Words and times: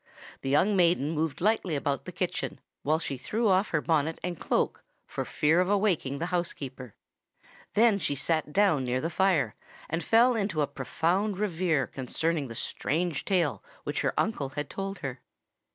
The 0.41 0.49
young 0.49 0.75
maiden 0.75 1.11
moved 1.11 1.41
lightly 1.41 1.75
about 1.75 2.05
the 2.05 2.11
kitchen, 2.11 2.59
while 2.81 2.97
she 2.97 3.19
threw 3.19 3.47
off 3.47 3.69
her 3.69 3.81
bonnet 3.81 4.17
and 4.23 4.39
cloak, 4.39 4.83
for 5.05 5.23
fear 5.23 5.59
of 5.61 5.69
awaking 5.69 6.17
the 6.17 6.25
housekeeper. 6.33 6.95
Then 7.75 7.99
she 7.99 8.15
sate 8.15 8.51
down 8.51 8.83
near 8.83 8.99
the 8.99 9.11
fire, 9.11 9.53
and 9.87 10.03
fell 10.03 10.35
into 10.35 10.61
a 10.61 10.65
profound 10.65 11.37
reverie 11.37 11.87
concerning 11.87 12.47
the 12.47 12.55
strange 12.55 13.25
tale 13.25 13.63
which 13.83 14.01
her 14.01 14.19
uncle 14.19 14.49
had 14.49 14.71
told 14.71 14.97
her. 15.05 15.21